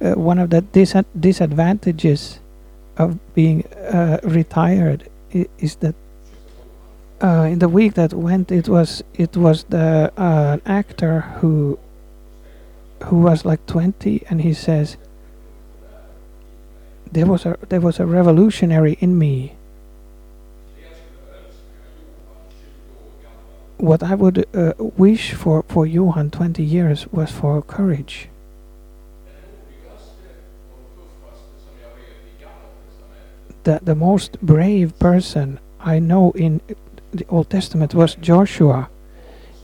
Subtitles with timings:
[0.00, 2.40] uh, one of the dis- disadvantages
[2.96, 5.94] of being uh, retired is that
[7.22, 11.78] uh, in the week that went, it was it was the uh, actor who
[13.04, 14.96] who was like 20, and he says
[17.10, 19.54] there was a there was a revolutionary in me.
[23.78, 28.28] What I would uh, wish for for Johan 20 years was for courage.
[33.64, 36.60] The the most brave person I know in
[37.12, 38.88] the Old Testament was Joshua.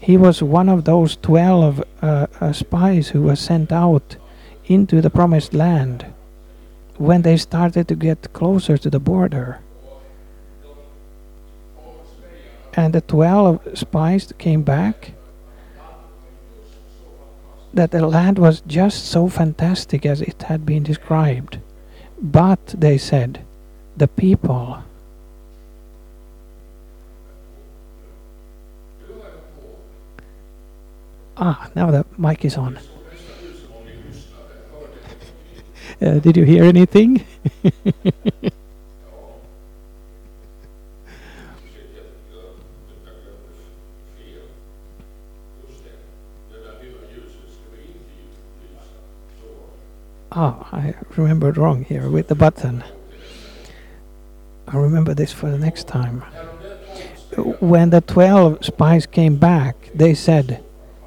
[0.01, 4.17] He was one of those 12 uh, uh, spies who was sent out
[4.67, 6.07] into the promised land
[6.99, 9.61] when they started to get closer to the border.
[12.75, 15.13] And the 12 spies came back
[17.73, 21.59] that the land was just so fantastic as it had been described.
[22.21, 23.45] But, they said,
[23.97, 24.83] the people
[31.37, 32.79] Ah, now the mic is on.
[36.03, 37.25] Uh, did you hear anything?
[50.37, 52.83] Ah, I remembered wrong here with the button.
[54.75, 56.23] I remember this for the next time.
[57.61, 60.65] When the 12 spies came back, they said,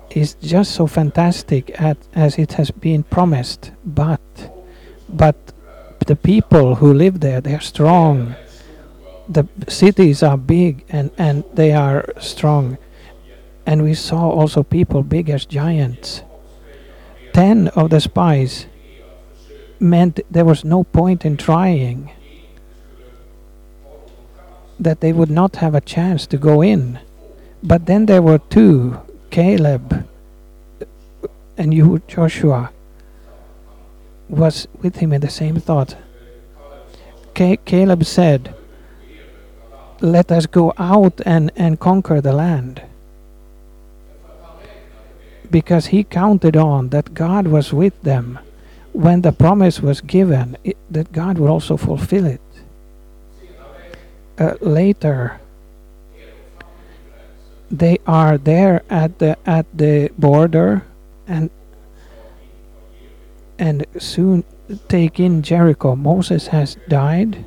[0.09, 4.21] It's just so fantastic at, as it has been promised, but
[5.09, 5.35] but
[6.05, 8.35] the people who live there they are strong.
[9.27, 12.77] The cities are big and and they are strong.
[13.65, 16.23] And we saw also people big as giants.
[17.33, 18.67] 10 of the spies
[19.79, 22.11] meant there was no point in trying
[24.79, 26.99] that they would not have a chance to go in
[27.63, 28.99] but then there were two
[29.29, 30.07] Caleb
[31.57, 32.71] and you Joshua
[34.29, 35.95] was with him in the same thought.
[37.35, 38.53] Ca- Caleb said,
[40.01, 42.81] Let us go out and, and conquer the land.
[45.49, 48.39] Because he counted on that God was with them
[48.91, 52.41] when the promise was given, it, that God would also fulfill it.
[54.39, 55.39] Uh, later,
[57.71, 60.83] they are there at the at the border
[61.27, 61.49] and
[63.59, 64.43] and soon
[64.87, 65.95] take in Jericho.
[65.95, 67.45] Moses has died,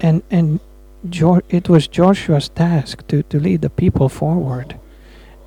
[0.00, 0.60] and and
[1.08, 4.78] jo- it was Joshua's task to, to lead the people forward.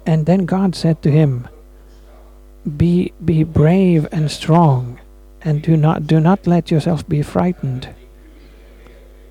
[0.05, 1.47] And then God said to him,
[2.77, 4.99] "Be be brave and strong,
[5.41, 7.89] and do not do not let yourself be frightened.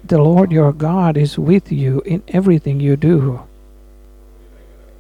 [0.05, 3.43] The Lord your God is with you in everything you do."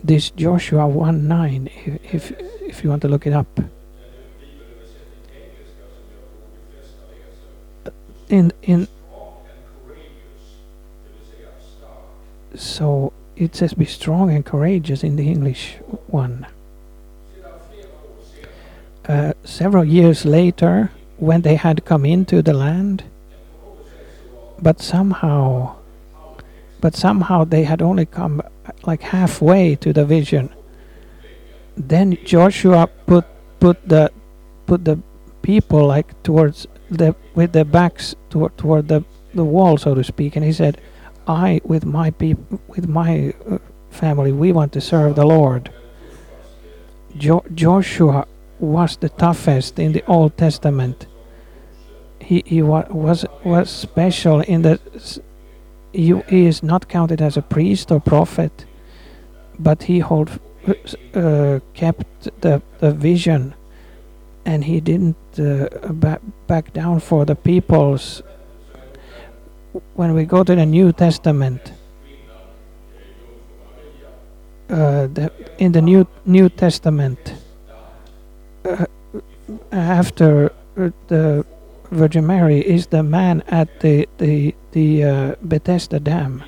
[0.02, 3.60] This Joshua one nine, if if, if you want to look it up.
[8.32, 8.88] in in
[12.54, 15.76] so it says be strong and courageous in the English
[16.06, 16.46] one.
[19.06, 23.04] Uh, several years later, when they had come into the land,
[24.62, 25.76] but somehow,
[26.80, 28.40] but somehow they had only come
[28.84, 30.48] like halfway to the vision.
[31.76, 33.24] Then Joshua put
[33.58, 34.10] put the
[34.66, 34.98] put the
[35.42, 40.36] people like towards the with their backs toward toward the the wall, so to speak,
[40.36, 40.80] and he said,
[41.26, 43.58] "I with my people with my uh,
[43.90, 45.70] family, we want to serve the Lord."
[47.16, 48.26] Jo- Joshua
[48.58, 51.06] was the toughest in the Old Testament.
[52.22, 54.80] He he wa- was was special in that
[55.92, 58.64] he, he is not counted as a priest or prophet,
[59.58, 60.30] but he hold
[61.14, 63.54] uh, kept the the vision
[64.44, 68.22] and he didn't uh, back, back down for the peoples.
[69.94, 71.72] When we go to the New Testament,
[74.68, 77.34] uh, the, in the New New Testament,
[78.64, 78.86] uh,
[79.70, 81.44] after uh, the
[81.92, 86.42] Virgin Mary is the man at the the the uh, Bethesda Dam.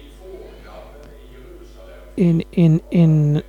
[2.17, 3.43] In in in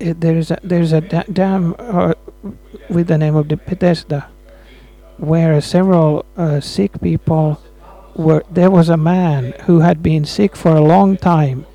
[0.00, 2.14] uh, there is a there is a da- dam uh,
[2.88, 4.28] with the name of the Bethesda,
[5.18, 7.60] where several uh, sick people
[8.16, 8.42] were.
[8.50, 11.66] There was a man who had been sick for a long time.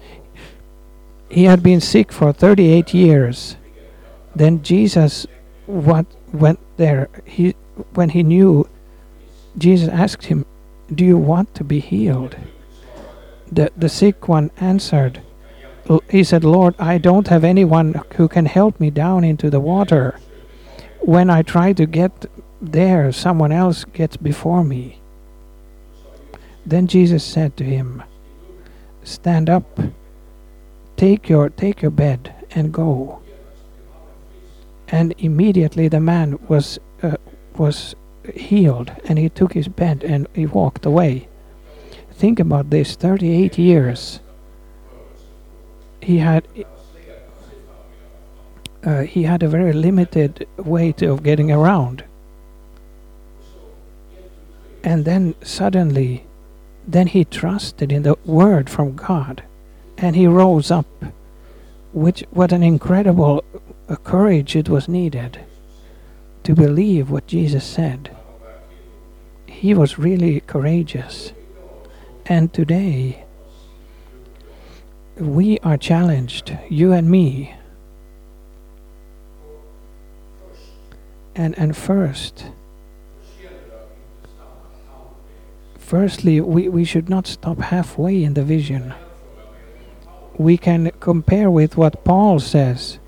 [1.30, 3.58] He had been sick for 38 years.
[4.34, 5.28] Then Jesus,
[5.68, 7.54] what when there, he
[7.94, 8.68] when he knew,
[9.58, 10.46] Jesus asked him,
[10.94, 12.36] "Do you want to be healed?"
[13.52, 15.22] The the sick one answered,
[16.10, 20.20] he said, "Lord, I don't have anyone who can help me down into the water.
[21.00, 22.26] When I try to get
[22.62, 25.00] there, someone else gets before me."
[26.66, 28.04] Then Jesus said to him,
[29.04, 29.80] "Stand up,
[30.98, 33.20] take your take your bed and go."
[34.90, 36.80] And immediately the man was
[37.60, 37.96] was
[38.36, 41.28] healed, and he took his bed and he walked away.
[42.12, 44.20] Think about this: 38 years.
[46.02, 46.48] He had
[48.84, 52.04] uh, he had a very limited way to, of getting around,
[54.84, 56.26] and then suddenly,
[56.88, 59.44] then he trusted in the word from God,
[59.98, 60.88] and he rose up.
[61.94, 63.44] Which what an incredible
[63.90, 65.40] uh, courage it was needed
[66.48, 68.10] to believe what Jesus said.
[69.48, 71.34] He was really courageous.
[72.26, 73.26] And today,
[75.18, 77.54] we are challenged, you and me.
[81.36, 82.46] And, and first,
[85.78, 88.94] firstly, we, we should not stop halfway in the vision.
[90.38, 93.00] We can compare with what Paul says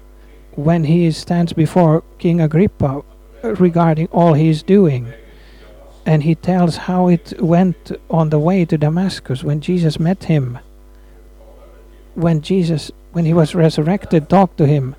[0.55, 3.01] when he stands before King Agrippa
[3.43, 5.13] regarding all he's doing.
[6.05, 10.59] And he tells how it went on the way to Damascus when Jesus met him.
[12.15, 14.95] When Jesus, when he was resurrected, talked to him,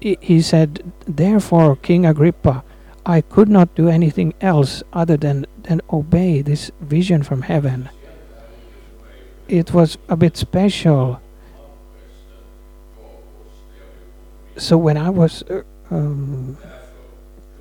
[0.00, 2.62] he, he said, Therefore, King Agrippa,
[3.06, 7.90] I could not do anything else other than, than obey this vision from heaven.
[9.48, 11.20] It was a bit special.
[14.56, 16.56] So when I was uh, um,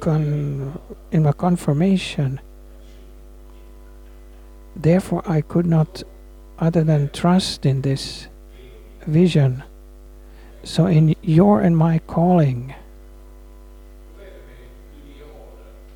[0.03, 0.77] con-
[1.11, 2.41] in my confirmation,
[4.75, 6.03] therefore I could not
[6.59, 8.27] other than trust in this
[9.07, 9.63] vision.
[10.63, 12.75] So in your and my calling,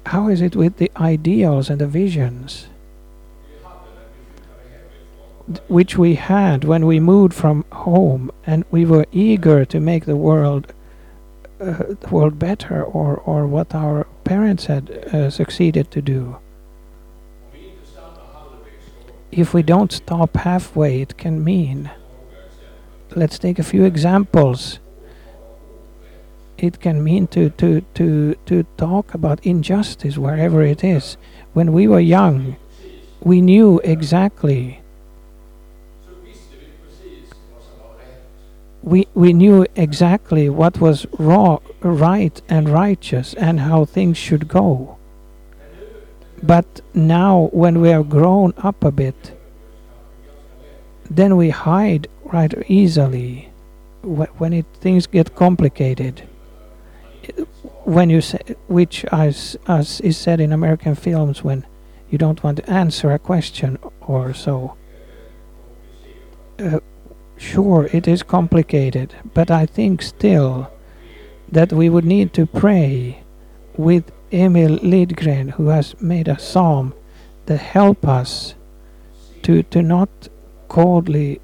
[0.06, 2.68] how is it with the ideals and the visions
[5.68, 10.16] which we had when we moved from home and we were eager to make the
[10.16, 10.74] world
[12.12, 16.38] world better or, or what our parents had uh, succeeded to do
[19.32, 21.90] if we don't stop halfway it can mean
[23.16, 24.80] let's take a few examples
[26.58, 31.18] it can mean to, to, to, to talk about injustice wherever it is.
[31.54, 32.58] When we were young,
[33.22, 34.82] we knew exactly.
[38.84, 44.98] We, we knew exactly what was raw, right and righteous and how things should go.
[46.42, 49.38] But now, when we are grown up a bit,
[51.10, 53.50] then we hide right easily
[54.04, 56.28] wh- when it, things get complicated
[57.88, 61.66] when you say, which as, as is said in American films, when
[62.10, 64.76] you don't want to answer a question or so.
[66.60, 66.80] Uh,
[67.38, 70.72] sure, it is complicated, but I think still
[71.52, 73.24] that we would need to pray
[73.76, 76.94] with Emil Lidgren, who has made a psalm
[77.46, 78.56] that help us
[79.44, 80.10] to to not
[80.68, 81.40] coldly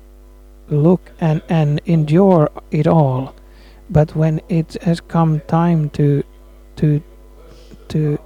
[0.70, 3.34] look and, and endure it all.
[3.90, 6.24] But when it has come time to
[6.78, 7.02] to
[7.90, 8.20] to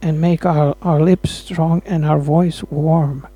[0.00, 3.26] and make our, our lips strong and our voice warm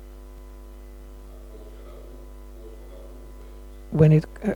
[3.93, 4.53] when it uh,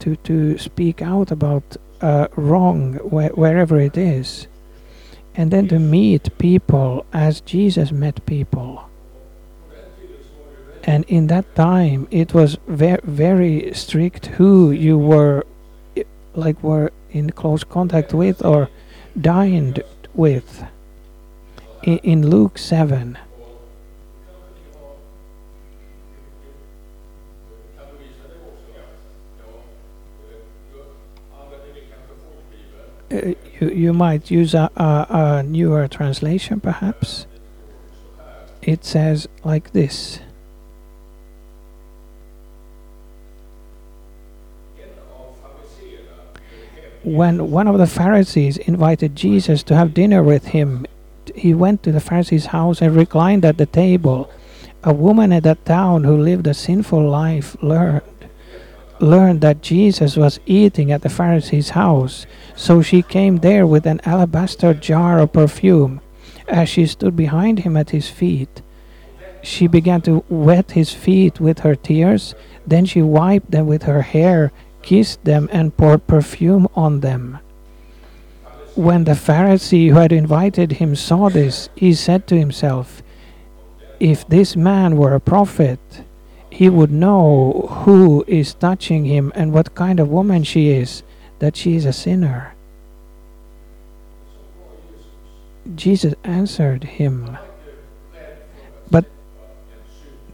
[0.00, 4.46] to to speak out about uh, wrong wh- wherever it is
[5.34, 8.88] and then to meet people as Jesus met people
[10.84, 15.44] and in that time it was ve- very strict who you were
[16.34, 18.68] like were in close contact with or
[19.18, 19.82] dined
[20.14, 20.64] with.
[21.82, 23.18] In, in Luke 7,
[33.84, 37.26] you, might use a, a, a newer translation perhaps.
[38.62, 40.20] It says like this.
[47.04, 50.86] when one of the Pharisees invited Jesus to have dinner with him,
[51.34, 54.30] he went to the Pharisee's house and reclined at the table.
[54.82, 58.02] A woman at that town who lived a sinful life learned
[59.00, 64.00] learned that Jesus was eating at the Pharisee's house, so she came there with an
[64.04, 66.00] alabaster jar of perfume.
[66.48, 68.62] As she stood behind him at his feet,
[69.42, 72.34] she began to wet his feet with her tears.
[72.66, 77.38] Then she wiped them with her hair, kissed them, and poured perfume on them.
[78.74, 83.02] When the Pharisee who had invited him saw this, he said to himself,
[84.00, 85.78] If this man were a prophet,
[86.54, 91.02] he would know who is touching him and what kind of woman she is,
[91.40, 92.54] that she is a sinner.
[95.74, 97.36] Jesus answered him.
[98.88, 99.04] But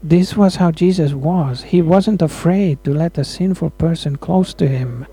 [0.03, 1.63] this was how Jesus was.
[1.63, 5.07] He wasn't afraid to let a sinful person close to him.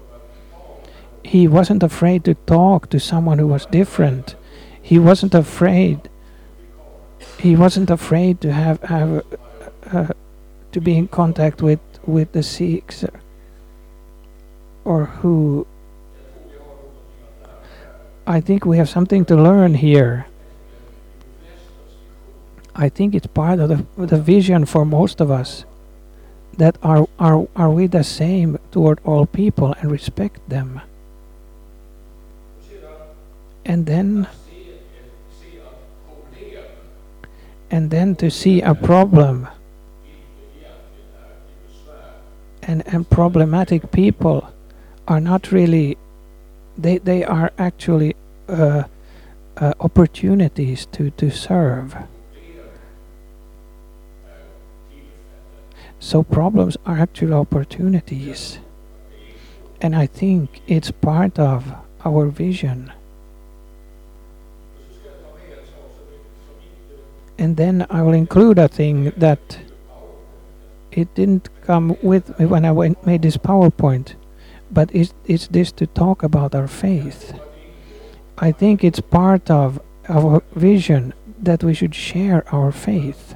[1.24, 4.36] He wasn't afraid to talk to someone who was different.
[4.82, 6.10] He wasn't afraid.
[7.40, 9.24] He wasn't afraid to have have
[9.94, 10.08] uh,
[10.78, 13.20] to be in contact with with the seeker
[14.86, 15.66] or who
[18.28, 20.28] I think we have something to learn here.
[22.76, 25.66] I think it's part of the, the vision for most of us
[26.58, 30.82] that are, are, are we the same toward all people and respect them.
[33.66, 34.28] And then
[37.72, 39.48] and then to see a problem
[42.68, 44.52] and, and problematic people
[45.08, 45.98] are not really
[46.78, 48.16] they, they are actually
[48.48, 48.84] uh,
[49.58, 51.96] uh, opportunities to, to serve.
[56.00, 58.60] So problems are actually opportunities.
[59.82, 61.74] And I think it's part of
[62.06, 62.92] our vision.
[67.40, 69.60] And then I will include a thing that
[70.92, 74.16] it didn't come with me when I went, made this PowerPoint,
[74.72, 77.40] but it's, it's this to talk about our faith.
[78.38, 79.80] I think it's part of
[80.10, 83.36] our vision that we should share our faith.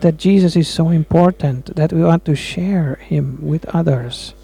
[0.00, 4.34] That Jesus is so important that we want to share him with others.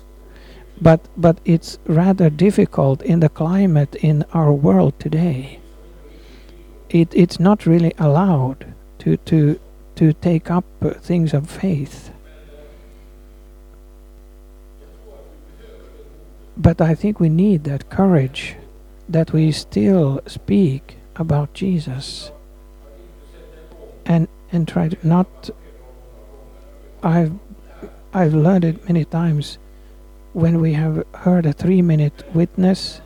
[0.80, 5.60] But but it's rather difficult in the climate in our world today.
[6.90, 9.58] It it's not really allowed to to
[9.96, 10.64] to take up
[11.00, 12.10] things of faith.
[16.56, 18.56] But I think we need that courage
[19.08, 22.30] that we still speak about Jesus
[24.04, 25.50] and and try to not
[27.02, 27.32] I've
[28.14, 29.58] I've learned it many times
[30.32, 33.00] when we have heard a three minute witness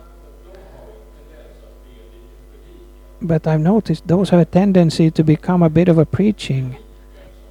[3.21, 6.77] but I've noticed those have a tendency to become a bit of a preaching.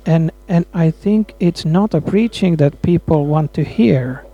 [0.06, 4.24] And and I think it's not a preaching that people want to hear.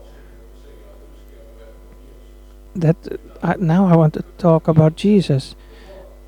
[2.74, 2.96] That
[3.42, 5.56] uh, now I want to talk about Jesus.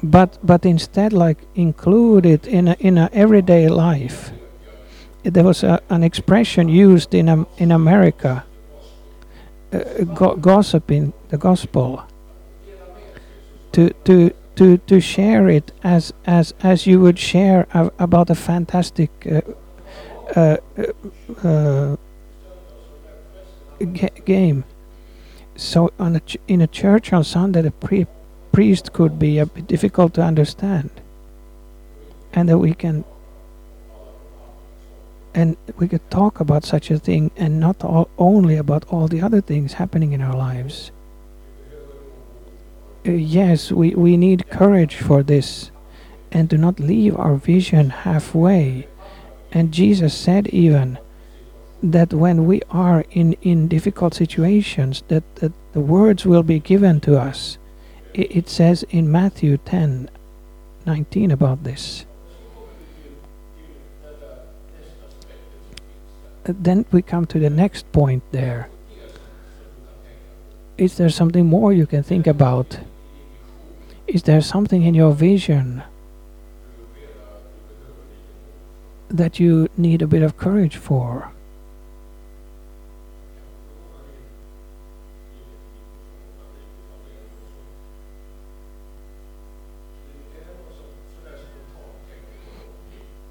[0.03, 4.33] But but instead like include it in a, in a everyday life.
[5.23, 8.45] There was a, an expression used in um, in America
[9.73, 12.03] uh, go gossiping the gospel.
[13.73, 18.35] To to to to share it as as as you would share a, about a
[18.35, 19.41] fantastic uh,
[20.37, 20.57] uh,
[21.45, 21.97] uh,
[24.25, 24.65] game
[25.59, 28.07] so on a in a church on Sunday, pre
[28.53, 30.91] priest could be a bit difficult to understand,
[32.33, 33.05] and that we can
[35.35, 39.21] and we could talk about such a thing and not all, only about all the
[39.21, 40.93] other things happening in our lives.
[43.07, 45.71] Uh, yes, we, we need courage for this
[46.33, 48.87] and do not leave our vision halfway.
[49.53, 50.99] And Jesus said even,
[51.83, 57.01] that when we are in, in difficult situations that, that the words will be given
[57.01, 57.59] to us.
[58.15, 60.11] It, it says in matthew 10
[60.87, 62.07] 19 about this.
[66.45, 68.71] Then we come to the next point there
[70.79, 72.79] is there something more you can think about
[74.07, 75.83] is there something in your vision
[79.09, 81.33] that you need a bit of courage for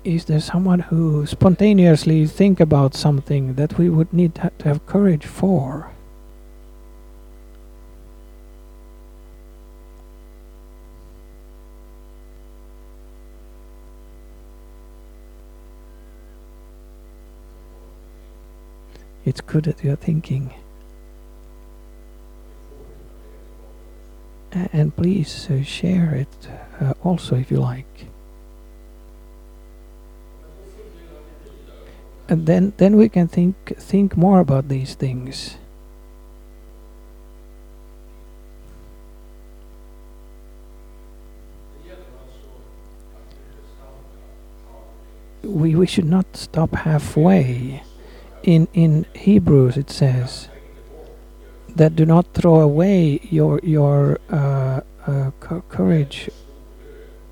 [0.07, 5.25] is there someone who spontaneously think about something that we would need to have courage
[5.25, 5.91] for?
[19.37, 20.51] It's good that you're thinking.
[24.51, 26.47] A- And please uh, share it
[26.81, 28.07] uh, also if you like.
[32.27, 35.57] And then, then we can think think more about these things.
[45.43, 47.83] We, we should not stop halfway.
[48.43, 50.49] In in Hebrews it says
[51.75, 55.31] that do not throw away your your uh, uh,
[55.69, 56.29] courage.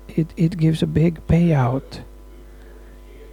[0.08, 2.00] It it gives a big payout.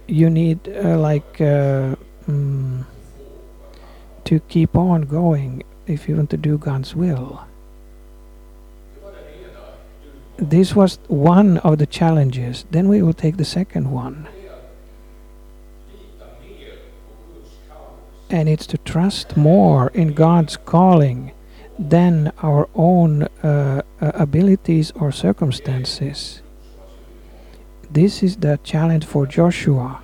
[0.06, 1.96] You need uh, like uh,
[2.28, 2.84] mm,
[4.24, 7.44] to keep on going if you want to do God's will.
[10.36, 12.66] This was one of the challenges.
[12.70, 14.28] Then we will take the second one.
[18.34, 21.30] And it's to trust more in God's calling
[21.78, 26.42] than our own uh, uh, abilities or circumstances.
[27.88, 30.02] This is the challenge for Joshua.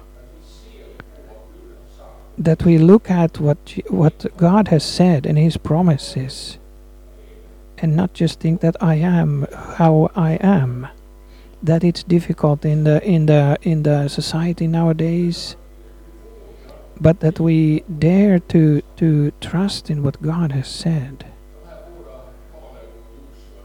[2.38, 6.58] That we look at what what God has said and His promises,
[7.78, 10.86] and not just think that I am how I am.
[11.64, 15.56] That it's difficult in the in the in the society nowadays
[17.00, 21.24] but that we dare to to trust in what God has said.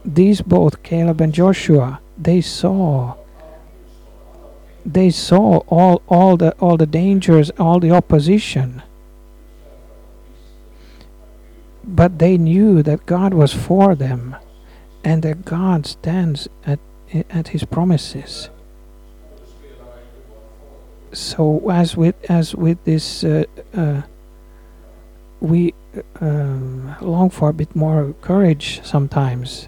[0.06, 3.16] These both Caleb and Joshua, they saw
[4.86, 8.82] they saw all all the all the dangers, all the opposition.
[11.84, 14.36] But they knew that God was for them
[15.04, 16.80] and that God stands at
[17.30, 18.50] at his promises
[21.12, 23.44] so as with as with this uh,
[23.74, 24.02] uh,
[25.40, 25.74] we
[26.22, 29.68] um, long for a bit more courage sometimes.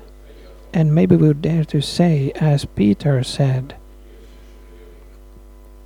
[0.74, 3.76] And maybe we would dare to say as peter said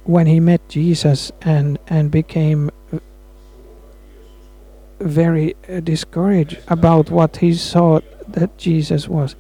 [0.04, 2.70] when he met jesus and and became
[5.00, 9.36] very uh, discouraged about what he saw that jesus was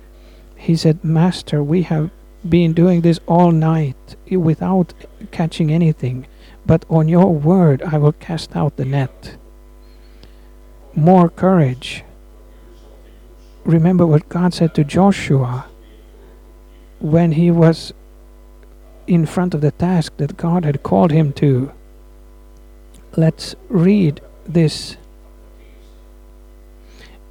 [0.55, 2.09] he said master we have
[2.47, 4.93] been doing this all night without
[5.31, 6.27] catching anything,
[6.65, 9.37] but on your word I will cast out the net.
[10.95, 12.03] More courage.
[13.63, 15.67] Remember what God said to Joshua
[16.99, 17.93] when he was
[19.07, 21.71] in front of the task that God had called him to.
[23.15, 24.97] Let's read this.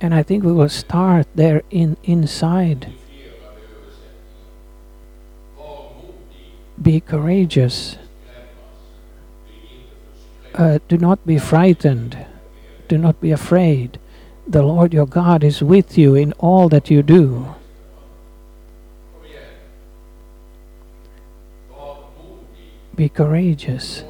[0.01, 2.93] And I think we will start there in inside
[6.83, 7.97] be courageous.
[10.55, 12.27] Uh, do not be frightened.
[12.89, 13.99] Do not be afraid.
[14.49, 17.55] The Lord your God is with you in all that you do.
[22.97, 24.05] Be courageous.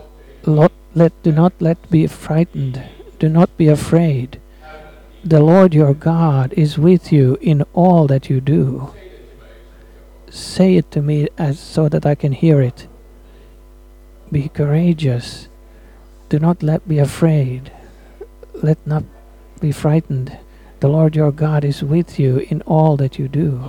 [0.44, 2.82] Let do not let be frightened.
[3.18, 4.40] Do not be afraid.
[5.22, 8.94] The Lord your God is with you in all that you do
[10.30, 12.86] say it to me as so that I can hear it.
[14.30, 15.48] Be courageous.
[16.28, 17.72] Do not let be afraid.
[18.54, 19.04] Let not
[19.60, 20.38] be frightened.
[20.80, 23.62] The Lord your God is with you in all that you do.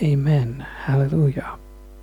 [0.00, 0.66] Amen.
[0.84, 1.57] Hallelujah.